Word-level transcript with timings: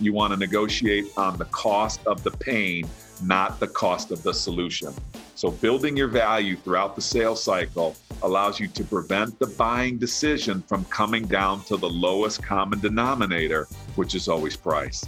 you 0.00 0.12
want 0.12 0.32
to 0.32 0.38
negotiate 0.38 1.06
on 1.16 1.36
the 1.36 1.44
cost 1.46 2.00
of 2.06 2.22
the 2.22 2.30
pain, 2.30 2.88
not 3.22 3.60
the 3.60 3.68
cost 3.68 4.10
of 4.10 4.22
the 4.22 4.32
solution. 4.32 4.94
So, 5.34 5.50
building 5.50 5.96
your 5.96 6.08
value 6.08 6.56
throughout 6.56 6.96
the 6.96 7.02
sales 7.02 7.42
cycle 7.42 7.96
allows 8.22 8.60
you 8.60 8.68
to 8.68 8.84
prevent 8.84 9.38
the 9.38 9.46
buying 9.46 9.98
decision 9.98 10.62
from 10.62 10.84
coming 10.86 11.26
down 11.26 11.62
to 11.64 11.76
the 11.76 11.88
lowest 11.88 12.42
common 12.42 12.80
denominator, 12.80 13.66
which 13.96 14.14
is 14.14 14.28
always 14.28 14.56
price. 14.56 15.04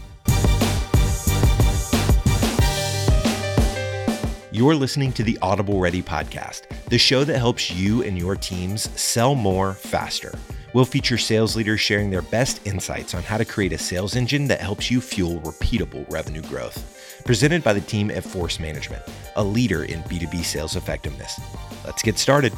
You're 4.54 4.74
listening 4.74 5.12
to 5.14 5.22
the 5.22 5.38
Audible 5.40 5.80
Ready 5.80 6.02
podcast, 6.02 6.62
the 6.90 6.98
show 6.98 7.24
that 7.24 7.38
helps 7.38 7.70
you 7.70 8.02
and 8.02 8.18
your 8.18 8.36
teams 8.36 8.88
sell 9.00 9.34
more 9.34 9.72
faster. 9.72 10.38
We'll 10.72 10.86
feature 10.86 11.18
sales 11.18 11.54
leaders 11.54 11.80
sharing 11.80 12.08
their 12.10 12.22
best 12.22 12.66
insights 12.66 13.14
on 13.14 13.22
how 13.22 13.36
to 13.36 13.44
create 13.44 13.72
a 13.72 13.78
sales 13.78 14.16
engine 14.16 14.48
that 14.48 14.60
helps 14.60 14.90
you 14.90 15.00
fuel 15.00 15.40
repeatable 15.40 16.10
revenue 16.10 16.42
growth. 16.42 17.22
Presented 17.26 17.62
by 17.62 17.74
the 17.74 17.80
team 17.80 18.10
at 18.10 18.24
Force 18.24 18.58
Management, 18.58 19.02
a 19.36 19.44
leader 19.44 19.84
in 19.84 20.02
B2B 20.04 20.44
sales 20.44 20.76
effectiveness. 20.76 21.38
Let's 21.84 22.02
get 22.02 22.18
started. 22.18 22.54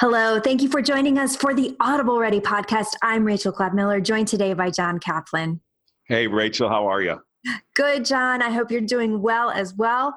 Hello, 0.00 0.40
thank 0.40 0.62
you 0.62 0.68
for 0.68 0.82
joining 0.82 1.18
us 1.18 1.36
for 1.36 1.54
the 1.54 1.76
Audible 1.78 2.18
Ready 2.18 2.40
podcast. 2.40 2.96
I'm 3.02 3.24
Rachel 3.24 3.52
Clapp 3.52 3.72
Miller, 3.72 4.00
joined 4.00 4.26
today 4.26 4.52
by 4.52 4.70
John 4.70 4.98
Kaplan. 4.98 5.60
Hey, 6.06 6.26
Rachel, 6.26 6.68
how 6.68 6.88
are 6.88 7.00
you? 7.00 7.22
Good, 7.74 8.04
John. 8.04 8.42
I 8.42 8.50
hope 8.50 8.72
you're 8.72 8.80
doing 8.80 9.22
well 9.22 9.50
as 9.50 9.74
well. 9.74 10.16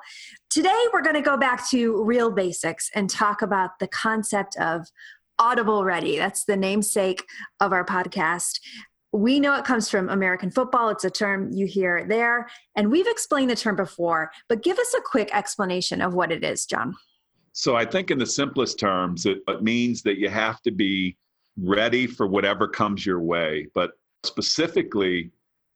Today, 0.50 0.76
we're 0.92 1.04
going 1.04 1.16
to 1.16 1.22
go 1.22 1.38
back 1.38 1.70
to 1.70 2.04
real 2.04 2.32
basics 2.32 2.90
and 2.96 3.10
talk 3.10 3.44
about 3.44 3.78
the 3.80 3.88
concept 3.88 4.56
of 4.58 4.88
Audible 5.40 5.84
Ready. 5.84 6.18
That's 6.18 6.46
the 6.46 6.58
namesake 6.58 7.26
of 7.60 7.72
our 7.72 7.86
podcast. 7.86 8.60
We 9.12 9.40
know 9.40 9.56
it 9.56 9.66
comes 9.66 9.90
from 9.90 10.10
American 10.10 10.52
football. 10.52 10.90
It's 10.90 11.06
a 11.06 11.10
term 11.10 11.52
you 11.52 11.66
hear 11.66 12.06
there. 12.06 12.50
And 12.76 12.92
we've 12.92 13.08
explained 13.08 13.50
the 13.50 13.56
term 13.56 13.76
before, 13.76 14.32
but 14.50 14.64
give 14.64 14.78
us 14.78 14.94
a 14.98 15.02
quick 15.02 15.30
explanation 15.34 16.02
of 16.02 16.14
what 16.14 16.32
it 16.32 16.44
is, 16.44 16.66
John. 16.66 16.96
So, 17.54 17.76
I 17.76 17.86
think 17.86 18.12
in 18.12 18.18
the 18.18 18.26
simplest 18.26 18.78
terms, 18.80 19.26
it, 19.26 19.40
it 19.48 19.64
means 19.64 20.02
that 20.02 20.20
you 20.20 20.28
have 20.28 20.62
to 20.64 20.72
be 20.72 21.16
ready 21.58 22.06
for 22.06 22.28
whatever 22.28 22.68
comes 22.68 23.06
your 23.06 23.22
way. 23.22 23.68
But 23.74 23.92
specifically, 24.26 25.32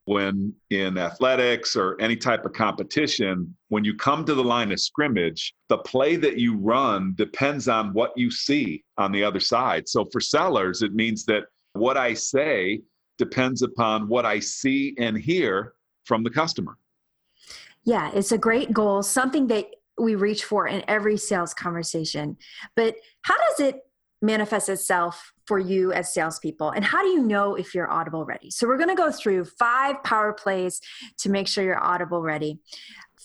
when 0.10 0.52
in 0.72 0.98
athletics 0.98 1.76
or 1.76 1.96
any 2.02 2.16
type 2.16 2.44
of 2.44 2.52
competition, 2.52 3.56
when 3.68 3.84
you 3.84 3.96
come 3.96 4.26
to 4.26 4.34
the 4.34 4.44
line 4.44 4.72
of 4.72 4.80
scrimmage, 4.80 5.54
the 5.68 5.78
play 5.78 6.16
that 6.16 6.40
you 6.40 6.58
run 6.58 7.14
depends 7.16 7.68
on 7.68 7.94
what 7.94 8.12
you 8.18 8.32
see 8.32 8.84
on 8.98 9.12
the 9.12 9.24
other 9.24 9.40
side. 9.40 9.88
So 9.88 10.06
for 10.12 10.20
sellers, 10.20 10.82
it 10.82 10.96
means 10.96 11.26
that 11.26 11.44
what 11.74 11.96
I 11.96 12.16
say 12.16 12.82
depends 13.20 13.62
upon 13.62 14.08
what 14.08 14.26
I 14.26 14.40
see 14.40 14.96
and 14.98 15.16
hear 15.16 15.74
from 16.06 16.24
the 16.24 16.32
customer. 16.32 16.80
Yeah, 17.84 18.10
it's 18.12 18.32
a 18.32 18.38
great 18.40 18.74
goal, 18.74 19.04
something 19.04 19.46
that 19.48 19.68
we 20.00 20.16
reach 20.16 20.44
for 20.44 20.68
in 20.68 20.84
every 20.88 21.18
sales 21.18 21.54
conversation. 21.54 22.36
But 22.76 22.96
how 23.22 23.38
does 23.38 23.60
it 23.60 23.82
manifest 24.22 24.70
itself 24.70 25.32
for 25.46 25.60
you 25.60 25.92
as 25.92 26.14
salespeople? 26.14 26.72
And 26.72 26.84
how 26.84 27.02
do 27.02 27.10
you 27.10 27.24
know 27.24 27.56
if 27.56 27.74
you're 27.74 27.92
audible 27.92 28.26
ready? 28.26 28.52
So, 28.52 28.68
we're 28.68 28.78
going 28.78 28.90
to 28.90 28.96
go 28.96 29.12
through 29.12 29.46
five 29.46 30.04
power 30.04 30.34
plays 30.34 30.82
to 31.20 31.30
make 31.30 31.48
sure 31.48 31.64
you're 31.64 31.84
audible 31.84 32.22
ready. 32.22 32.60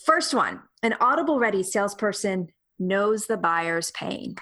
First 0.05 0.33
one 0.33 0.61
an 0.83 0.93
audible 0.99 1.39
ready 1.39 1.63
salesperson 1.63 2.47
knows 2.79 3.25
the 3.25 3.37
buyer's 3.37 3.91
pain. 3.91 4.35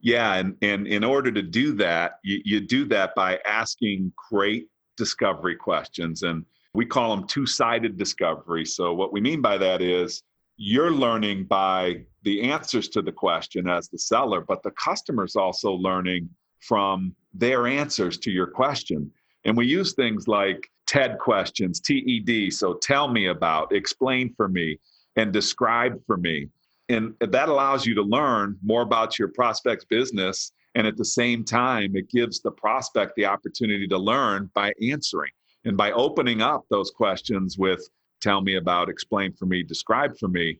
Yeah, 0.00 0.34
and, 0.34 0.56
and 0.62 0.86
in 0.86 1.04
order 1.04 1.30
to 1.30 1.42
do 1.42 1.74
that, 1.74 2.18
you, 2.24 2.42
you 2.44 2.60
do 2.60 2.84
that 2.86 3.14
by 3.14 3.38
asking 3.46 4.12
great 4.30 4.66
discovery 4.96 5.54
questions. 5.54 6.24
And 6.24 6.44
we 6.74 6.84
call 6.84 7.14
them 7.14 7.26
two 7.26 7.46
sided 7.46 7.96
discovery. 7.96 8.64
So, 8.64 8.92
what 8.94 9.12
we 9.12 9.20
mean 9.20 9.40
by 9.40 9.58
that 9.58 9.80
is 9.80 10.22
you're 10.64 10.92
learning 10.92 11.42
by 11.42 12.00
the 12.22 12.40
answers 12.40 12.88
to 12.88 13.02
the 13.02 13.10
question 13.10 13.68
as 13.68 13.88
the 13.88 13.98
seller, 13.98 14.40
but 14.40 14.62
the 14.62 14.70
customer's 14.70 15.34
also 15.34 15.72
learning 15.72 16.28
from 16.60 17.12
their 17.34 17.66
answers 17.66 18.16
to 18.16 18.30
your 18.30 18.46
question. 18.46 19.10
And 19.44 19.56
we 19.56 19.66
use 19.66 19.94
things 19.94 20.28
like 20.28 20.70
TED 20.86 21.18
questions, 21.18 21.80
TED, 21.80 22.52
so 22.52 22.74
tell 22.74 23.08
me 23.08 23.26
about, 23.26 23.74
explain 23.74 24.34
for 24.36 24.48
me, 24.48 24.78
and 25.16 25.32
describe 25.32 26.00
for 26.06 26.16
me. 26.16 26.46
And 26.88 27.14
that 27.18 27.48
allows 27.48 27.84
you 27.84 27.96
to 27.96 28.02
learn 28.02 28.56
more 28.62 28.82
about 28.82 29.18
your 29.18 29.32
prospect's 29.34 29.86
business. 29.86 30.52
And 30.76 30.86
at 30.86 30.96
the 30.96 31.04
same 31.04 31.44
time, 31.44 31.96
it 31.96 32.08
gives 32.08 32.40
the 32.40 32.52
prospect 32.52 33.16
the 33.16 33.26
opportunity 33.26 33.88
to 33.88 33.98
learn 33.98 34.48
by 34.54 34.74
answering. 34.80 35.32
And 35.64 35.76
by 35.76 35.90
opening 35.90 36.40
up 36.40 36.66
those 36.70 36.92
questions 36.92 37.58
with, 37.58 37.84
tell 38.22 38.40
me 38.40 38.56
about, 38.56 38.88
explain 38.88 39.32
for 39.32 39.46
me, 39.46 39.62
describe 39.62 40.16
for 40.18 40.28
me, 40.28 40.58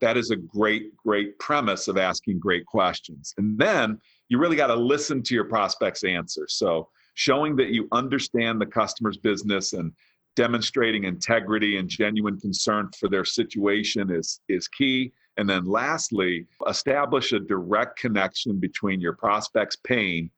that 0.00 0.16
is 0.16 0.30
a 0.30 0.36
great, 0.36 0.94
great 0.96 1.38
premise 1.38 1.88
of 1.88 1.96
asking 1.96 2.38
great 2.38 2.66
questions. 2.66 3.32
And 3.38 3.58
then 3.58 3.98
you 4.28 4.38
really 4.38 4.56
got 4.56 4.66
to 4.66 4.74
listen 4.74 5.22
to 5.22 5.34
your 5.34 5.44
prospect's 5.44 6.04
answer. 6.04 6.46
So 6.48 6.88
showing 7.14 7.56
that 7.56 7.70
you 7.70 7.88
understand 7.92 8.60
the 8.60 8.66
customer's 8.66 9.16
business 9.16 9.72
and 9.72 9.92
demonstrating 10.34 11.04
integrity 11.04 11.78
and 11.78 11.88
genuine 11.88 12.38
concern 12.38 12.90
for 12.98 13.08
their 13.08 13.24
situation 13.24 14.10
is, 14.10 14.40
is 14.48 14.68
key. 14.68 15.12
And 15.38 15.48
then 15.48 15.64
lastly, 15.64 16.46
establish 16.68 17.32
a 17.32 17.40
direct 17.40 17.98
connection 17.98 18.58
between 18.58 19.00
your 19.00 19.14
prospect's 19.14 19.76
pain 19.76 20.30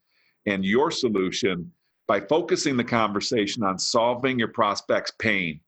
and 0.47 0.65
your 0.65 0.91
solution 0.93 1.73
by 2.07 2.21
focusing 2.21 2.77
the 2.77 2.85
conversation 2.85 3.63
on 3.65 3.79
solving 3.79 4.39
your 4.39 4.49
prospect's 4.49 5.13
pain. 5.19 5.61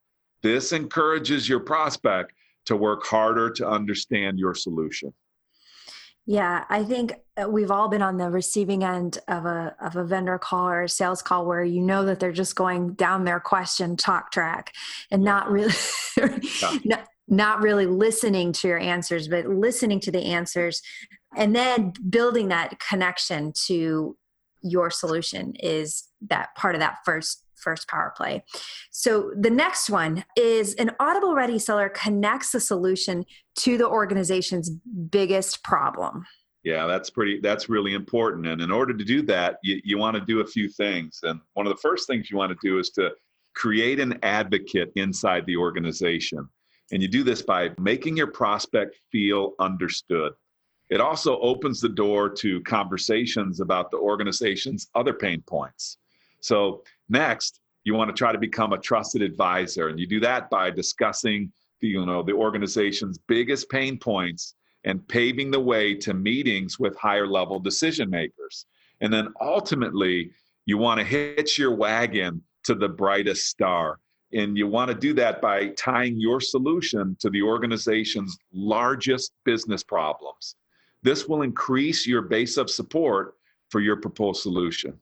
This 0.42 0.72
encourages 0.72 1.48
your 1.48 1.60
prospect 1.60 2.32
to 2.66 2.76
work 2.76 3.04
harder 3.04 3.50
to 3.50 3.68
understand 3.68 4.38
your 4.38 4.54
solution. 4.54 5.12
Yeah, 6.26 6.64
I 6.68 6.84
think 6.84 7.14
uh, 7.40 7.48
we've 7.48 7.70
all 7.70 7.88
been 7.88 8.02
on 8.02 8.16
the 8.16 8.30
receiving 8.30 8.84
end 8.84 9.18
of 9.26 9.46
a 9.46 9.74
of 9.80 9.96
a 9.96 10.04
vendor 10.04 10.38
call 10.38 10.68
or 10.68 10.82
a 10.82 10.88
sales 10.88 11.22
call 11.22 11.46
where 11.46 11.64
you 11.64 11.80
know 11.80 12.04
that 12.04 12.20
they're 12.20 12.30
just 12.30 12.54
going 12.54 12.92
down 12.94 13.24
their 13.24 13.40
question 13.40 13.96
talk 13.96 14.30
track 14.30 14.72
and 15.10 15.24
not 15.24 15.50
really 15.50 15.72
yeah. 16.16 16.78
not, 16.84 17.08
not 17.26 17.62
really 17.62 17.86
listening 17.86 18.52
to 18.52 18.68
your 18.68 18.78
answers, 18.78 19.28
but 19.28 19.46
listening 19.46 19.98
to 20.00 20.10
the 20.10 20.26
answers 20.26 20.82
and 21.36 21.54
then 21.54 21.92
building 22.08 22.48
that 22.48 22.78
connection 22.80 23.52
to 23.66 24.16
your 24.62 24.90
solution 24.90 25.54
is 25.60 26.08
that 26.28 26.54
part 26.56 26.74
of 26.74 26.80
that 26.80 26.98
first 27.04 27.44
first 27.60 27.88
power 27.88 28.12
play. 28.16 28.42
So 28.90 29.32
the 29.38 29.50
next 29.50 29.90
one 29.90 30.24
is 30.36 30.74
an 30.76 30.92
Audible 30.98 31.34
Ready 31.34 31.58
seller 31.58 31.90
connects 31.90 32.52
the 32.52 32.60
solution 32.60 33.24
to 33.56 33.76
the 33.76 33.86
organization's 33.86 34.70
biggest 34.70 35.62
problem. 35.62 36.24
Yeah, 36.62 36.86
that's 36.86 37.08
pretty 37.08 37.40
that's 37.40 37.68
really 37.68 37.94
important. 37.94 38.46
And 38.46 38.60
in 38.60 38.70
order 38.70 38.94
to 38.94 39.04
do 39.04 39.22
that, 39.22 39.56
you, 39.62 39.80
you 39.84 39.98
want 39.98 40.16
to 40.16 40.20
do 40.20 40.40
a 40.40 40.46
few 40.46 40.68
things. 40.68 41.20
And 41.22 41.40
one 41.54 41.66
of 41.66 41.74
the 41.74 41.80
first 41.80 42.06
things 42.06 42.30
you 42.30 42.36
want 42.36 42.50
to 42.50 42.58
do 42.66 42.78
is 42.78 42.90
to 42.90 43.10
create 43.54 43.98
an 43.98 44.18
advocate 44.22 44.92
inside 44.96 45.46
the 45.46 45.56
organization. 45.56 46.48
And 46.92 47.02
you 47.02 47.08
do 47.08 47.22
this 47.22 47.40
by 47.40 47.70
making 47.78 48.16
your 48.16 48.26
prospect 48.26 48.96
feel 49.10 49.52
understood. 49.58 50.32
It 50.90 51.00
also 51.00 51.38
opens 51.38 51.80
the 51.80 51.88
door 51.88 52.28
to 52.28 52.60
conversations 52.62 53.60
about 53.60 53.90
the 53.90 53.96
organization's 53.96 54.88
other 54.94 55.14
pain 55.14 55.42
points. 55.46 55.98
So, 56.40 56.82
next, 57.08 57.60
you 57.84 57.94
want 57.94 58.08
to 58.08 58.18
try 58.18 58.32
to 58.32 58.38
become 58.38 58.72
a 58.72 58.78
trusted 58.78 59.22
advisor. 59.22 59.88
And 59.88 59.98
you 59.98 60.06
do 60.06 60.20
that 60.20 60.50
by 60.50 60.70
discussing 60.70 61.52
the, 61.80 61.88
you 61.88 62.04
know, 62.04 62.22
the 62.22 62.32
organization's 62.32 63.18
biggest 63.18 63.70
pain 63.70 63.98
points 63.98 64.54
and 64.84 65.06
paving 65.08 65.50
the 65.50 65.60
way 65.60 65.94
to 65.94 66.12
meetings 66.12 66.78
with 66.78 66.96
higher 66.96 67.26
level 67.26 67.60
decision 67.60 68.10
makers. 68.10 68.66
And 69.00 69.12
then 69.12 69.32
ultimately, 69.40 70.30
you 70.66 70.76
want 70.76 70.98
to 70.98 71.04
hitch 71.04 71.58
your 71.58 71.74
wagon 71.74 72.42
to 72.64 72.74
the 72.74 72.88
brightest 72.88 73.46
star. 73.46 73.98
And 74.32 74.56
you 74.56 74.66
want 74.66 74.90
to 74.90 74.94
do 74.94 75.12
that 75.14 75.40
by 75.40 75.68
tying 75.68 76.20
your 76.20 76.40
solution 76.40 77.16
to 77.20 77.30
the 77.30 77.42
organization's 77.42 78.36
largest 78.52 79.32
business 79.44 79.82
problems. 79.82 80.56
This 81.02 81.26
will 81.26 81.42
increase 81.42 82.06
your 82.06 82.22
base 82.22 82.56
of 82.56 82.70
support 82.70 83.34
for 83.70 83.80
your 83.80 83.96
proposed 83.96 84.42
solution. 84.42 84.98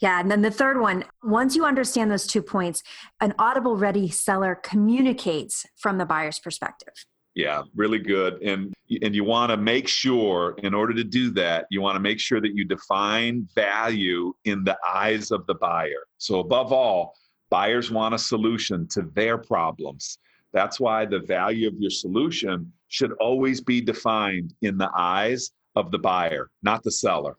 Yeah. 0.00 0.18
And 0.18 0.30
then 0.30 0.40
the 0.40 0.50
third 0.50 0.80
one, 0.80 1.04
once 1.22 1.54
you 1.54 1.64
understand 1.66 2.10
those 2.10 2.26
two 2.26 2.42
points, 2.42 2.82
an 3.20 3.34
audible 3.38 3.76
ready 3.76 4.08
seller 4.08 4.54
communicates 4.54 5.66
from 5.76 5.98
the 5.98 6.06
buyer's 6.06 6.38
perspective. 6.38 6.94
Yeah, 7.34 7.62
really 7.76 7.98
good. 7.98 8.42
And 8.42 8.74
and 9.02 9.14
you 9.14 9.22
want 9.22 9.50
to 9.50 9.56
make 9.56 9.86
sure 9.86 10.56
in 10.64 10.74
order 10.74 10.92
to 10.94 11.04
do 11.04 11.30
that, 11.32 11.66
you 11.70 11.80
want 11.80 11.94
to 11.94 12.00
make 12.00 12.18
sure 12.18 12.40
that 12.40 12.56
you 12.56 12.64
define 12.64 13.48
value 13.54 14.32
in 14.44 14.64
the 14.64 14.76
eyes 14.86 15.30
of 15.30 15.46
the 15.46 15.54
buyer. 15.54 16.06
So 16.18 16.40
above 16.40 16.72
all, 16.72 17.14
buyers 17.48 17.90
want 17.90 18.14
a 18.14 18.18
solution 18.18 18.88
to 18.88 19.02
their 19.14 19.38
problems. 19.38 20.18
That's 20.52 20.80
why 20.80 21.06
the 21.06 21.20
value 21.20 21.68
of 21.68 21.74
your 21.78 21.90
solution 21.90 22.72
should 22.90 23.12
always 23.12 23.60
be 23.60 23.80
defined 23.80 24.52
in 24.60 24.76
the 24.76 24.90
eyes 24.94 25.52
of 25.76 25.90
the 25.90 25.98
buyer, 25.98 26.50
not 26.62 26.82
the 26.82 26.90
seller. 26.90 27.36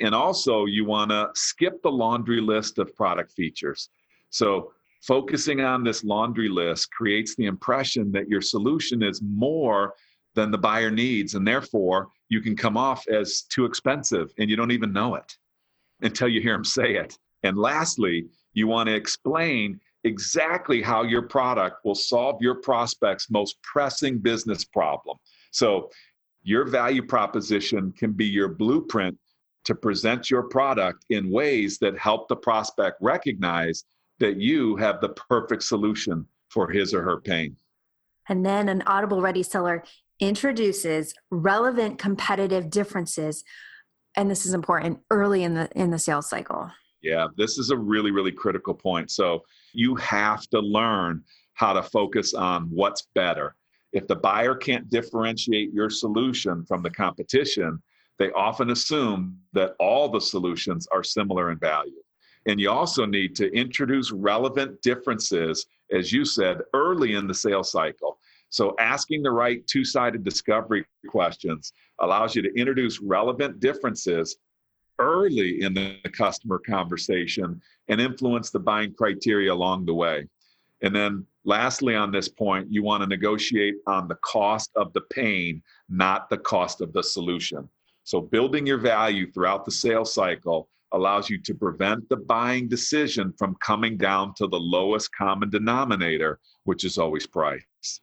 And 0.00 0.14
also, 0.14 0.64
you 0.64 0.84
want 0.84 1.10
to 1.10 1.28
skip 1.34 1.82
the 1.82 1.90
laundry 1.90 2.40
list 2.40 2.78
of 2.78 2.94
product 2.94 3.32
features. 3.32 3.90
So, 4.30 4.72
focusing 5.02 5.60
on 5.60 5.82
this 5.82 6.04
laundry 6.04 6.48
list 6.48 6.90
creates 6.92 7.34
the 7.34 7.46
impression 7.46 8.12
that 8.12 8.28
your 8.28 8.40
solution 8.40 9.02
is 9.02 9.20
more 9.20 9.94
than 10.34 10.52
the 10.52 10.58
buyer 10.58 10.90
needs. 10.90 11.34
And 11.34 11.46
therefore, 11.46 12.08
you 12.28 12.40
can 12.40 12.56
come 12.56 12.76
off 12.76 13.06
as 13.08 13.42
too 13.42 13.64
expensive 13.64 14.32
and 14.38 14.48
you 14.48 14.54
don't 14.54 14.70
even 14.70 14.92
know 14.92 15.16
it 15.16 15.36
until 16.02 16.28
you 16.28 16.40
hear 16.40 16.52
them 16.52 16.64
say 16.64 16.94
it. 16.94 17.18
And 17.42 17.58
lastly, 17.58 18.26
you 18.52 18.68
want 18.68 18.88
to 18.88 18.94
explain 18.94 19.80
exactly 20.04 20.82
how 20.82 21.02
your 21.02 21.22
product 21.22 21.84
will 21.84 21.94
solve 21.94 22.40
your 22.40 22.56
prospect's 22.56 23.30
most 23.30 23.60
pressing 23.62 24.18
business 24.18 24.64
problem. 24.64 25.16
So, 25.50 25.90
your 26.42 26.64
value 26.64 27.02
proposition 27.02 27.92
can 27.92 28.12
be 28.12 28.24
your 28.24 28.48
blueprint 28.48 29.18
to 29.64 29.74
present 29.74 30.30
your 30.30 30.44
product 30.44 31.04
in 31.10 31.30
ways 31.30 31.78
that 31.78 31.98
help 31.98 32.28
the 32.28 32.36
prospect 32.36 32.96
recognize 33.02 33.84
that 34.18 34.36
you 34.36 34.76
have 34.76 35.00
the 35.00 35.10
perfect 35.10 35.62
solution 35.62 36.26
for 36.48 36.70
his 36.70 36.94
or 36.94 37.02
her 37.02 37.20
pain. 37.20 37.56
And 38.28 38.46
then 38.46 38.68
an 38.68 38.82
Audible 38.86 39.20
Ready 39.20 39.42
seller 39.42 39.84
introduces 40.20 41.12
relevant 41.30 41.98
competitive 41.98 42.70
differences 42.70 43.44
and 44.18 44.28
this 44.28 44.44
is 44.44 44.52
important 44.52 44.98
early 45.10 45.44
in 45.44 45.54
the 45.54 45.68
in 45.76 45.90
the 45.90 45.98
sales 45.98 46.28
cycle. 46.28 46.70
Yeah, 47.02 47.28
this 47.36 47.56
is 47.56 47.70
a 47.70 47.76
really 47.76 48.10
really 48.10 48.32
critical 48.32 48.74
point. 48.74 49.10
So 49.10 49.42
you 49.72 49.94
have 49.96 50.46
to 50.48 50.60
learn 50.60 51.22
how 51.54 51.72
to 51.72 51.82
focus 51.82 52.34
on 52.34 52.64
what's 52.70 53.08
better. 53.14 53.56
If 53.92 54.06
the 54.06 54.16
buyer 54.16 54.54
can't 54.54 54.88
differentiate 54.88 55.72
your 55.72 55.90
solution 55.90 56.64
from 56.66 56.82
the 56.82 56.90
competition, 56.90 57.82
they 58.18 58.30
often 58.32 58.70
assume 58.70 59.38
that 59.52 59.74
all 59.78 60.08
the 60.08 60.20
solutions 60.20 60.86
are 60.92 61.02
similar 61.02 61.50
in 61.50 61.58
value. 61.58 62.02
And 62.46 62.60
you 62.60 62.70
also 62.70 63.04
need 63.04 63.34
to 63.36 63.52
introduce 63.52 64.10
relevant 64.10 64.80
differences, 64.82 65.66
as 65.92 66.12
you 66.12 66.24
said, 66.24 66.60
early 66.74 67.14
in 67.14 67.26
the 67.26 67.34
sales 67.34 67.70
cycle. 67.70 68.18
So, 68.50 68.74
asking 68.78 69.22
the 69.22 69.30
right 69.30 69.66
two 69.66 69.84
sided 69.84 70.24
discovery 70.24 70.86
questions 71.08 71.72
allows 72.00 72.34
you 72.34 72.42
to 72.42 72.54
introduce 72.54 73.00
relevant 73.00 73.60
differences 73.60 74.36
early 74.98 75.62
in 75.62 75.74
the 75.74 75.96
customer 76.12 76.58
conversation 76.58 77.60
and 77.88 78.00
influence 78.00 78.50
the 78.50 78.58
buying 78.58 78.94
criteria 78.94 79.52
along 79.52 79.86
the 79.86 79.94
way. 79.94 80.26
And 80.82 80.94
then, 80.94 81.26
lastly, 81.44 81.94
on 81.94 82.12
this 82.12 82.28
point, 82.28 82.70
you 82.70 82.82
want 82.82 83.02
to 83.02 83.08
negotiate 83.08 83.76
on 83.86 84.06
the 84.06 84.16
cost 84.16 84.70
of 84.76 84.92
the 84.92 85.00
pain, 85.02 85.62
not 85.88 86.30
the 86.30 86.38
cost 86.38 86.80
of 86.80 86.92
the 86.92 87.02
solution. 87.02 87.68
So, 88.04 88.20
building 88.20 88.66
your 88.66 88.78
value 88.78 89.30
throughout 89.32 89.64
the 89.64 89.70
sales 89.70 90.14
cycle 90.14 90.68
allows 90.92 91.28
you 91.28 91.38
to 91.38 91.54
prevent 91.54 92.08
the 92.08 92.16
buying 92.16 92.68
decision 92.68 93.32
from 93.36 93.56
coming 93.56 93.96
down 93.96 94.34
to 94.34 94.46
the 94.46 94.58
lowest 94.58 95.14
common 95.14 95.50
denominator, 95.50 96.38
which 96.64 96.84
is 96.84 96.96
always 96.96 97.26
price. 97.26 98.00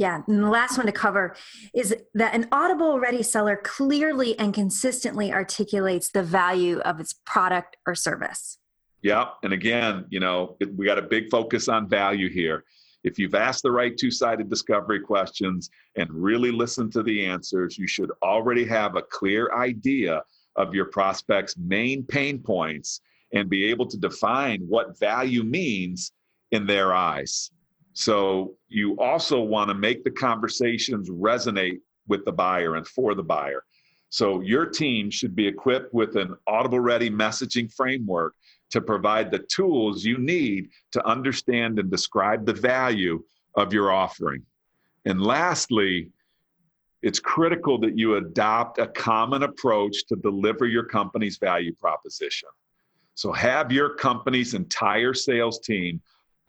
Yeah, 0.00 0.22
and 0.26 0.42
the 0.42 0.48
last 0.48 0.78
one 0.78 0.86
to 0.86 0.92
cover 0.92 1.36
is 1.74 1.94
that 2.14 2.34
an 2.34 2.48
Audible 2.50 2.98
Ready 2.98 3.22
seller 3.22 3.60
clearly 3.62 4.36
and 4.38 4.54
consistently 4.54 5.30
articulates 5.30 6.10
the 6.10 6.22
value 6.22 6.78
of 6.78 7.00
its 7.00 7.12
product 7.26 7.76
or 7.86 7.94
service. 7.94 8.56
Yeah, 9.02 9.26
and 9.42 9.52
again, 9.52 10.06
you 10.08 10.18
know, 10.18 10.56
we 10.74 10.86
got 10.86 10.96
a 10.96 11.02
big 11.02 11.28
focus 11.30 11.68
on 11.68 11.86
value 11.86 12.30
here. 12.30 12.64
If 13.04 13.18
you've 13.18 13.34
asked 13.34 13.62
the 13.62 13.72
right 13.72 13.94
two 13.94 14.10
sided 14.10 14.48
discovery 14.48 15.00
questions 15.00 15.68
and 15.96 16.08
really 16.10 16.50
listened 16.50 16.92
to 16.92 17.02
the 17.02 17.26
answers, 17.26 17.76
you 17.76 17.86
should 17.86 18.10
already 18.22 18.64
have 18.64 18.96
a 18.96 19.02
clear 19.02 19.52
idea 19.54 20.22
of 20.56 20.74
your 20.74 20.86
prospect's 20.86 21.58
main 21.58 22.04
pain 22.04 22.38
points 22.38 23.02
and 23.34 23.50
be 23.50 23.66
able 23.66 23.86
to 23.88 23.98
define 23.98 24.62
what 24.62 24.98
value 24.98 25.42
means 25.42 26.12
in 26.52 26.66
their 26.66 26.94
eyes. 26.94 27.50
So 27.92 28.54
you 28.68 28.98
also 28.98 29.40
want 29.40 29.68
to 29.68 29.74
make 29.74 30.04
the 30.04 30.10
conversations 30.10 31.10
resonate 31.10 31.80
with 32.08 32.24
the 32.24 32.32
buyer 32.32 32.76
and 32.76 32.86
for 32.86 33.14
the 33.14 33.22
buyer. 33.22 33.64
So 34.08 34.40
your 34.40 34.66
team 34.66 35.10
should 35.10 35.36
be 35.36 35.46
equipped 35.46 35.94
with 35.94 36.16
an 36.16 36.36
audible 36.46 36.80
ready 36.80 37.10
messaging 37.10 37.72
framework 37.72 38.34
to 38.70 38.80
provide 38.80 39.30
the 39.30 39.38
tools 39.38 40.04
you 40.04 40.18
need 40.18 40.68
to 40.92 41.06
understand 41.06 41.78
and 41.78 41.90
describe 41.90 42.46
the 42.46 42.52
value 42.52 43.22
of 43.54 43.72
your 43.72 43.92
offering. 43.92 44.44
And 45.04 45.22
lastly, 45.22 46.10
it's 47.02 47.18
critical 47.18 47.78
that 47.78 47.96
you 47.96 48.16
adopt 48.16 48.78
a 48.78 48.86
common 48.86 49.42
approach 49.42 50.06
to 50.08 50.16
deliver 50.16 50.66
your 50.66 50.84
company's 50.84 51.38
value 51.38 51.74
proposition. 51.74 52.48
So 53.14 53.32
have 53.32 53.72
your 53.72 53.94
company's 53.94 54.54
entire 54.54 55.14
sales 55.14 55.60
team 55.60 56.00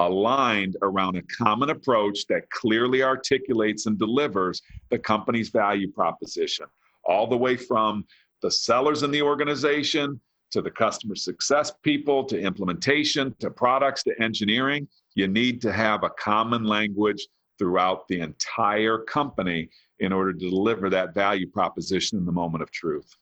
aligned 0.07 0.77
around 0.81 1.15
a 1.15 1.21
common 1.23 1.69
approach 1.69 2.25
that 2.27 2.49
clearly 2.49 3.03
articulates 3.03 3.85
and 3.85 3.97
delivers 3.97 4.61
the 4.89 4.97
company's 4.97 5.49
value 5.49 5.91
proposition, 5.91 6.65
all 7.05 7.27
the 7.27 7.37
way 7.37 7.55
from 7.55 8.05
the 8.41 8.51
sellers 8.51 9.03
in 9.03 9.11
the 9.11 9.21
organization 9.21 10.19
to 10.51 10.61
the 10.61 10.71
customer 10.71 11.15
success 11.15 11.71
people 11.83 12.23
to 12.25 12.39
implementation 12.39 13.33
to 13.39 13.49
products 13.49 14.03
to 14.03 14.13
engineering. 14.21 14.87
You 15.15 15.27
need 15.27 15.61
to 15.61 15.71
have 15.71 16.03
a 16.03 16.09
common 16.09 16.63
language 16.63 17.27
throughout 17.57 18.07
the 18.07 18.19
entire 18.19 18.97
company 18.97 19.69
in 19.99 20.11
order 20.11 20.33
to 20.33 20.49
deliver 20.49 20.89
that 20.89 21.13
value 21.13 21.47
proposition 21.47 22.17
in 22.17 22.25
the 22.25 22.31
moment 22.31 22.63
of 22.63 22.71
truth. 22.71 23.15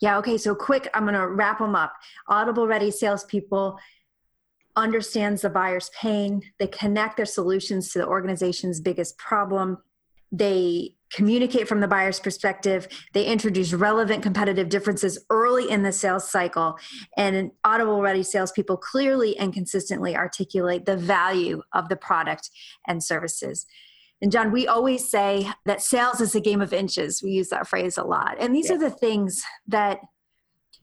Yeah, 0.00 0.18
okay, 0.18 0.38
so 0.38 0.54
quick, 0.54 0.88
I'm 0.94 1.06
to 1.06 1.28
wrap 1.28 1.58
them 1.58 1.74
up. 1.74 1.92
Audible 2.28 2.66
ready 2.66 2.90
salespeople 2.90 3.78
understands 4.76 5.42
the 5.42 5.50
buyer's 5.50 5.90
pain. 5.90 6.42
They 6.58 6.66
connect 6.66 7.16
their 7.16 7.26
solutions 7.26 7.90
to 7.92 7.98
the 7.98 8.06
organization's 8.06 8.80
biggest 8.80 9.18
problem. 9.18 9.78
They 10.32 10.94
communicate 11.12 11.66
from 11.66 11.80
the 11.80 11.88
buyer's 11.88 12.20
perspective. 12.20 12.86
They 13.14 13.24
introduce 13.24 13.72
relevant 13.72 14.22
competitive 14.22 14.68
differences 14.68 15.18
early 15.28 15.68
in 15.68 15.82
the 15.82 15.92
sales 15.92 16.30
cycle. 16.30 16.78
And 17.16 17.50
Audible 17.64 18.00
Ready 18.00 18.22
salespeople 18.22 18.76
clearly 18.76 19.36
and 19.36 19.52
consistently 19.52 20.16
articulate 20.16 20.86
the 20.86 20.96
value 20.96 21.62
of 21.74 21.88
the 21.88 21.96
product 21.96 22.50
and 22.86 23.02
services. 23.02 23.66
And 24.22 24.30
John, 24.30 24.52
we 24.52 24.68
always 24.68 25.10
say 25.10 25.50
that 25.64 25.82
sales 25.82 26.20
is 26.20 26.34
a 26.34 26.40
game 26.40 26.60
of 26.60 26.72
inches. 26.72 27.22
We 27.22 27.30
use 27.30 27.48
that 27.48 27.66
phrase 27.66 27.96
a 27.96 28.04
lot. 28.04 28.36
And 28.38 28.54
these 28.54 28.68
yeah. 28.68 28.76
are 28.76 28.78
the 28.78 28.90
things 28.90 29.42
that 29.66 29.98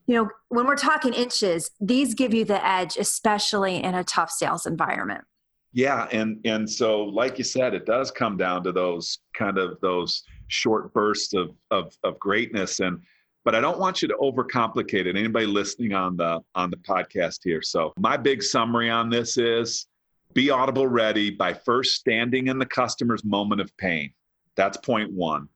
you 0.08 0.16
know, 0.16 0.30
when 0.50 0.66
we're 0.66 0.78
talking 0.78 1.14
inches, 1.14 1.70
these 1.82 2.14
give 2.14 2.34
you 2.34 2.46
the 2.46 2.66
edge, 2.66 2.98
especially 2.98 3.84
in 3.84 3.94
a 3.94 4.04
tough 4.04 4.32
sales 4.32 4.66
environment. 4.66 5.24
Yeah, 5.74 6.08
and 6.12 6.40
and 6.46 6.70
so 6.70 7.04
like 7.04 7.38
you 7.38 7.44
said, 7.44 7.74
it 7.74 7.86
does 7.86 8.10
come 8.10 8.38
down 8.38 8.64
to 8.64 8.72
those 8.72 9.20
kind 9.34 9.58
of 9.58 9.80
those 9.82 10.24
short 10.48 10.94
bursts 10.94 11.34
of 11.34 11.52
of, 11.72 11.96
of 12.04 12.18
greatness 12.20 12.80
and 12.80 13.02
but 13.44 13.56
I 13.56 13.62
don't 13.62 13.80
want 13.80 14.02
you 14.02 14.10
to 14.10 14.16
overcomplicate 14.16 15.06
it. 15.06 15.16
Anybody 15.16 15.46
listening 15.46 15.94
on 15.94 16.18
the 16.18 16.42
on 16.56 16.70
the 16.70 16.76
podcast 16.78 17.40
here. 17.44 17.62
So 17.62 17.94
my 17.98 18.18
big 18.18 18.44
summary 18.44 18.90
on 18.90 19.10
this 19.10 19.38
is 19.38 19.88
be 20.34 20.50
audible 20.50 20.88
ready 20.88 21.30
by 21.30 21.54
first 21.54 21.96
standing 21.96 22.48
in 22.48 22.60
the 22.60 22.66
customer's 22.66 23.24
moment 23.24 23.62
of 23.62 23.76
pain. 23.78 24.12
That's 24.56 24.76
point 24.76 25.14
1. 25.14 25.48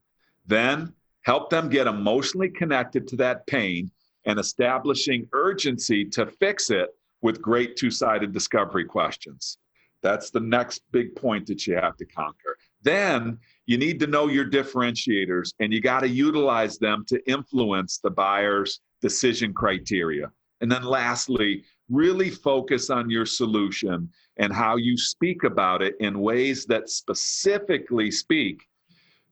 Then 0.46 0.94
help 1.20 1.50
them 1.50 1.68
get 1.68 1.86
emotionally 1.86 2.48
connected 2.48 3.06
to 3.08 3.16
that 3.16 3.46
pain 3.46 3.90
and 4.24 4.38
establishing 4.38 5.28
urgency 5.32 6.04
to 6.06 6.26
fix 6.26 6.70
it 6.70 6.90
with 7.22 7.42
great 7.42 7.76
two 7.76 7.90
sided 7.90 8.32
discovery 8.32 8.84
questions. 8.84 9.58
That's 10.02 10.30
the 10.30 10.40
next 10.40 10.82
big 10.90 11.14
point 11.14 11.46
that 11.46 11.66
you 11.66 11.76
have 11.76 11.96
to 11.96 12.04
conquer. 12.04 12.56
Then 12.82 13.38
you 13.66 13.78
need 13.78 14.00
to 14.00 14.08
know 14.08 14.26
your 14.26 14.48
differentiators 14.48 15.52
and 15.60 15.72
you 15.72 15.80
got 15.80 16.00
to 16.00 16.08
utilize 16.08 16.78
them 16.78 17.04
to 17.08 17.30
influence 17.30 17.98
the 18.02 18.10
buyer's 18.10 18.80
decision 19.00 19.54
criteria. 19.54 20.30
And 20.60 20.70
then 20.70 20.82
lastly, 20.82 21.64
really 21.88 22.30
focus 22.30 22.90
on 22.90 23.10
your 23.10 23.26
solution 23.26 24.10
and 24.38 24.52
how 24.52 24.76
you 24.76 24.96
speak 24.96 25.44
about 25.44 25.82
it 25.82 25.94
in 26.00 26.20
ways 26.20 26.66
that 26.66 26.88
specifically 26.88 28.10
speak 28.10 28.62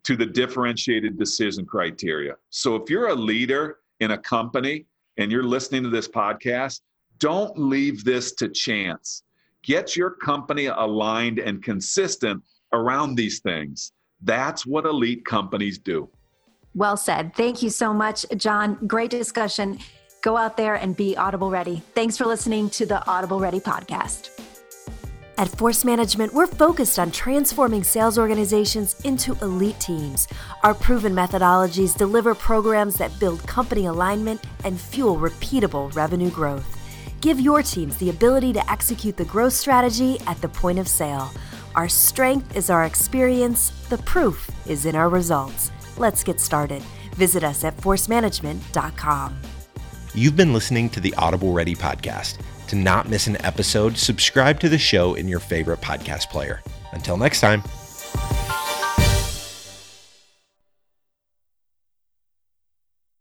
to 0.05 0.17
the 0.17 0.27
differentiated 0.27 1.19
decision 1.19 1.67
criteria. 1.67 2.37
So 2.51 2.77
if 2.77 2.89
you're 2.89 3.09
a 3.09 3.15
leader 3.15 3.80
in 4.01 4.13
a 4.13 4.19
company 4.19 4.87
and 5.17 5.31
you're 5.31 5.43
listening 5.43 5.83
to 5.83 5.91
this 5.91 6.09
podcast, 6.09 6.81
don't 7.19 7.57
leave 7.59 8.05
this 8.05 8.33
to 8.33 8.49
chance. 8.49 9.23
Get 9.63 9.95
your 9.95 10.11
company 10.11 10.67
aligned 10.67 11.39
and 11.39 11.63
consistent 11.63 12.43
around 12.73 13.15
these 13.15 13.41
things. 13.41 13.93
That's 14.23 14.67
what 14.67 14.87
elite 14.87 15.25
companies 15.25 15.79
do. 15.79 16.09
Well 16.75 16.97
said. 16.97 17.35
Thank 17.35 17.63
you 17.63 17.71
so 17.71 17.93
much, 17.93 18.25
John. 18.37 18.79
Great 18.87 19.11
discussion. 19.11 19.79
Go 20.23 20.37
out 20.37 20.57
there 20.57 20.75
and 20.75 20.97
be 20.97 21.17
Audible 21.17 21.51
Ready. 21.51 21.83
Thanks 21.95 22.17
for 22.17 22.27
listening 22.27 22.71
to 22.71 22.87
the 22.87 23.07
Audible 23.07 23.41
Ready 23.41 23.61
podcast. 23.61 24.31
At 25.41 25.49
Force 25.49 25.87
Management, 25.87 26.35
we're 26.35 26.47
focused 26.47 26.99
on 26.99 27.11
transforming 27.11 27.83
sales 27.83 28.19
organizations 28.19 28.95
into 29.05 29.33
elite 29.41 29.81
teams. 29.81 30.29
Our 30.63 30.75
proven 30.75 31.15
methodologies 31.15 31.97
deliver 31.97 32.35
programs 32.35 32.97
that 32.97 33.19
build 33.19 33.43
company 33.47 33.87
alignment 33.87 34.45
and 34.65 34.79
fuel 34.79 35.17
repeatable 35.17 35.95
revenue 35.95 36.29
growth. 36.29 36.77
Give 37.23 37.41
your 37.41 37.63
teams 37.63 37.97
the 37.97 38.11
ability 38.11 38.53
to 38.53 38.71
execute 38.71 39.17
the 39.17 39.25
growth 39.25 39.55
strategy 39.55 40.19
at 40.27 40.39
the 40.43 40.49
point 40.49 40.79
of 40.79 40.87
sale. 40.87 41.31
Our 41.75 41.89
strength 41.89 42.55
is 42.55 42.69
our 42.69 42.85
experience, 42.85 43.71
the 43.89 43.97
proof 43.97 44.51
is 44.67 44.85
in 44.85 44.95
our 44.95 45.09
results. 45.09 45.71
Let's 45.97 46.23
get 46.23 46.39
started. 46.39 46.83
Visit 47.15 47.45
us 47.45 47.65
at 47.65 47.79
forcemanagement.com. 47.79 49.41
You've 50.13 50.37
been 50.37 50.53
listening 50.53 50.91
to 50.91 51.01
the 51.01 51.15
Audible 51.15 51.55
Ready 51.55 51.75
podcast. 51.75 52.37
To 52.71 52.77
not 52.77 53.09
miss 53.09 53.27
an 53.27 53.37
episode, 53.45 53.99
subscribe 53.99 54.61
to 54.61 54.69
the 54.69 54.79
show 54.79 55.15
in 55.15 55.27
your 55.27 55.41
favorite 55.41 55.81
podcast 55.81 56.31
player. 56.31 56.63
Until 56.93 57.17
next 57.17 57.41
time. 57.41 57.65